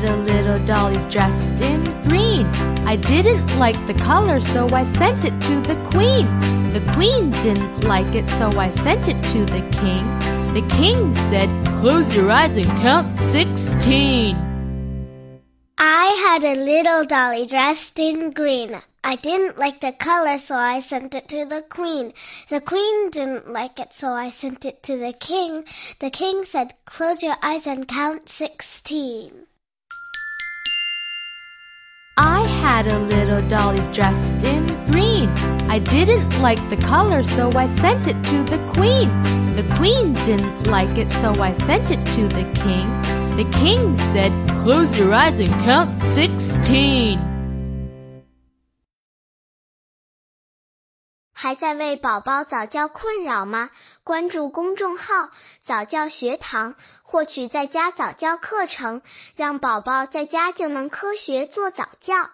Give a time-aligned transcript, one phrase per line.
[0.00, 2.46] dolly dressed in green.
[2.86, 6.26] I didn't like the color, so I sent it to the queen.
[6.72, 10.04] The queen didn't like it, so I sent it to the king.
[10.54, 11.48] The king said,
[11.80, 14.36] Close your eyes and count sixteen.
[15.78, 18.80] I had a little dolly dressed in green.
[19.02, 22.12] I didn't like the color, so I sent it to the queen.
[22.48, 25.64] The queen didn't like it, so I sent it to the king.
[25.98, 29.46] The king said, Close your eyes and count sixteen.
[32.73, 35.29] had a little dolly dressed in green.
[35.69, 39.09] I didn't like the color, so I sent it to the queen.
[39.55, 42.87] The queen didn't like it, so I sent it to the king.
[43.35, 44.31] The king said,
[44.63, 47.19] Close your eyes and count sixteen.
[51.33, 53.69] 还在为宝宝早教困扰吗？
[54.03, 55.31] 关注公众号“
[55.63, 59.01] 早教学堂”，获取在家早教课程，
[59.37, 62.29] 让宝宝在家就能科学做早教。